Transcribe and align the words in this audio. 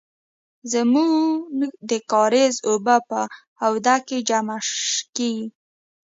زمونږ 0.71 1.17
د 1.89 1.91
کاریز 2.11 2.55
اوبه 2.69 2.95
په 3.09 3.19
آوده 3.67 3.95
کې 4.07 4.17
جمع 4.29 4.59
کیږي. 5.15 5.45